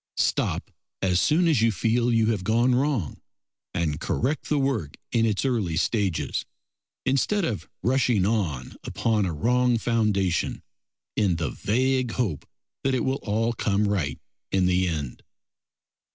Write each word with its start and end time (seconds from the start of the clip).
Stop 0.17 0.71
as 1.03 1.21
soon 1.21 1.47
as 1.47 1.61
you 1.61 1.71
feel 1.71 2.11
you 2.11 2.31
have 2.31 2.43
gone 2.43 2.73
wrong 2.73 3.21
and 3.71 3.99
correct 3.99 4.49
the 4.49 4.57
work 4.57 4.97
in 5.11 5.27
its 5.27 5.45
early 5.45 5.77
stages, 5.77 6.43
instead 7.05 7.45
of 7.45 7.69
rushing 7.83 8.25
on 8.25 8.77
upon 8.83 9.27
a 9.27 9.31
wrong 9.31 9.77
foundation 9.77 10.63
in 11.15 11.35
the 11.35 11.51
vague 11.51 12.13
hope 12.13 12.47
that 12.83 12.95
it 12.95 13.05
will 13.05 13.19
all 13.21 13.53
come 13.53 13.87
right 13.87 14.19
in 14.51 14.65
the 14.65 14.87
end. 14.87 15.21